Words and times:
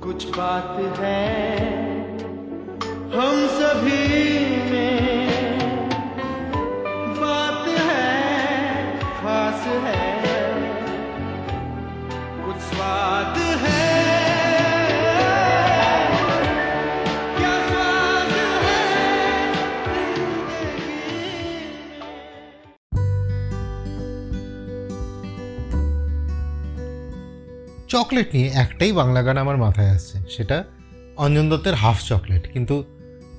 कुछ 0.03 0.27
बात 0.29 0.99
है। 0.99 1.59
हम 3.15 3.47
सभी 3.49 4.62
চকলেট 27.93 28.29
নিয়ে 28.35 28.49
একটাই 28.55 28.93
বাংলা 28.93 29.21
গান 29.23 29.37
আমার 29.37 29.57
মাথায় 29.57 29.91
আসছে, 29.91 30.17
সেটা 30.37 30.65
অঞ্জন 31.17 31.47
দত্তের 31.51 31.75
হাফ 31.75 31.99
চকলেট। 32.05 32.53
কিন্তু 32.53 32.85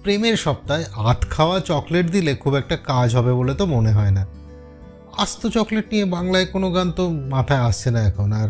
প্রেমের 0.03 0.37
সপ্তাহে 0.37 0.83
আধ 1.09 1.19
খাওয়া 1.29 1.57
চকলেট 1.59 2.05
দিলে 2.11 2.31
খুব 2.35 2.53
একটা 2.55 2.75
কাজ 2.75 3.15
হবে 3.15 3.33
বলে 3.33 3.53
তো 3.53 3.65
মনে 3.65 3.91
হয় 3.91 4.11
না। 4.11 4.23
আস্ত 5.17 5.41
চকলেট 5.47 5.85
নিয়ে 5.91 6.05
বাংলায় 6.05 6.45
কোনো 6.45 6.67
গান 6.71 6.91
তো 6.91 7.03
মাথায় 7.09 7.59
আসছে 7.59 7.89
না 7.91 8.01
এখন। 8.03 8.29
আর 8.33 8.49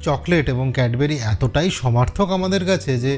চকলেট 0.00 0.46
এবং 0.48 0.66
ক্যাডবেরি 0.72 1.16
এতটাই 1.32 1.68
সমার্থক 1.70 2.28
আমাদের 2.30 2.62
কাছে 2.66 2.92
যে 3.00 3.12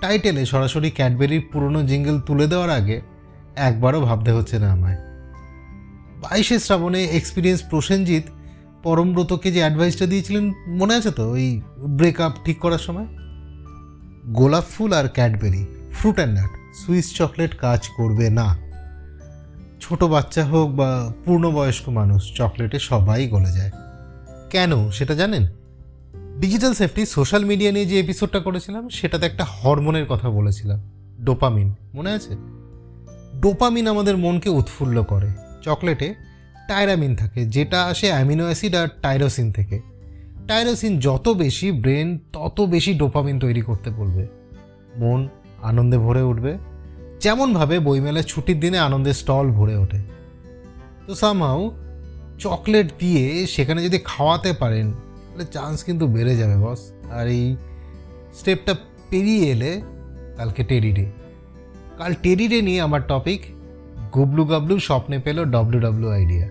টাইটেলে 0.00 0.46
সরাসরি 0.46 0.90
ক্যাডবেরির 0.90 1.44
পুরনো 1.52 1.80
জিঙ্গেল 1.82 2.16
তুলে 2.20 2.46
দেওয়ার 2.46 2.70
আগে 2.70 2.96
একবারও 3.68 4.00
ভাবতে 4.00 4.30
হচ্ছে 4.32 4.56
না 4.58 4.68
আমায়। 4.72 4.98
বাইশে 6.22 6.56
শ্রাবণে 6.58 7.00
এক্সপিরিয়েন্স 7.04 7.60
প্রসেনজিৎ 7.70 8.26
পরমব্রতকে 8.84 9.52
যে 9.52 9.58
অ্যাডভাইসটা 9.58 10.06
দিয়েছিলেন, 10.06 10.52
মনে 10.66 10.94
আছে 10.94 11.10
তো? 11.10 11.30
ওই 11.30 11.60
ব্রেকআপ 11.78 12.32
ঠিক 12.44 12.60
করার 12.60 12.78
সময়? 12.78 13.06
গোলাপ 14.26 14.64
ফুল 14.64 14.92
আর 14.92 15.08
Cadbury 15.08 15.66
fruit 15.92 16.14
and 16.14 16.38
nut 16.38 16.50
Swiss 16.74 17.14
chocolate 17.14 17.56
কাজ 17.56 17.88
করবে 17.96 18.30
না। 18.30 18.56
ছোট 19.80 20.04
বাচ্চা 20.04 20.44
হোক 20.44 20.70
বা 20.70 21.12
পূর্ণবয়স্ক 21.24 21.88
মানুষ 21.88 22.36
চকলেটে 22.36 22.78
সবাই 22.78 23.28
গলে 23.28 23.52
যায়। 23.52 23.70
কেন? 24.50 24.90
সেটা 24.90 25.14
জানেন? 25.14 25.46
ডিজিটাল 26.40 26.74
সেফটি 26.74 27.06
সোশ্যাল 27.06 27.44
মিডিয়া 27.44 27.72
নিয়ে 27.72 27.86
যে 27.86 28.00
এপিসোডটা 28.00 28.40
করেছিলাম, 28.40 28.88
সেটাতে 28.88 29.26
একটা 29.26 29.44
হরমোনের 29.44 30.06
কথা 30.06 30.30
বলেছিলাম। 30.30 30.80
ডোপামিন 31.24 31.74
মনে 31.94 32.10
আছে? 32.10 32.34
ডোপামিন 33.40 33.86
আমাদের 33.86 34.16
মনকে 34.16 34.50
উৎফুল্ল 34.50 35.02
করে। 35.02 35.30
চকলেটে 35.62 36.33
টাইরামিন 36.68 37.16
থাকে, 37.16 37.44
যেটা 37.44 37.82
আসে 37.84 38.06
অ্যামিনো 38.06 38.44
অ্যাসিড 38.44 38.74
আর 38.74 38.88
টাইরোসিন 39.02 39.52
থেকে। 39.52 39.80
টাইরোসিন 40.48 40.98
যত 40.98 41.28
বেশি 41.28 41.72
ব্রেন, 41.72 42.18
তত 42.32 42.60
বেশি 42.60 42.94
ডোপামিন 42.94 43.38
তৈরি 43.38 43.60
করতে 43.60 43.90
বলবে। 43.90 44.26
মন 44.96 45.28
আনন্দে 45.62 45.98
ভরে 45.98 46.22
উঠবে। 46.22 46.58
যেমনভাবে 47.20 47.78
বইমেলায় 47.78 48.24
ছুটির 48.24 48.60
দিনে 48.60 48.78
আনন্দের 48.78 49.12
স্টল 49.12 49.50
ভরে 49.50 49.76
ওঠে। 49.76 50.02
তো 51.06 51.14
সামহাও 51.14 51.76
চকলেট 52.38 52.86
দিয়ে 52.98 53.46
সেখানে 53.46 53.82
যদি 53.82 53.98
খাওয়াতে 54.04 54.52
পারেন, 54.52 54.92
তাহলে 54.92 55.44
চান্স 55.52 55.84
কিন্তু 55.84 56.06
বেড়ে 56.06 56.36
যাবে 56.36 56.56
বস 56.56 56.92
আর 57.10 57.28
এই 57.28 57.56
স্টেপটা 58.34 58.74
পেরিয়ে 59.10 59.50
এলে 59.50 59.80
কালকে 60.36 60.64
টেরি 60.64 60.92
ডে 60.92 61.10
কাল 61.98 62.14
টেরি 62.22 62.48
ডে 62.48 62.62
নিয়ে 62.62 62.80
আমার 62.80 63.02
টপিক 63.08 63.53
গুবলু 64.14 64.42
গাবলু 64.44 64.74
স্বপ্নে 64.78 65.16
পেল 65.18 65.38
ডব্লিউ 65.46 65.80
ডাব্লিউ 65.80 66.10
আইডিয়া 66.10 66.46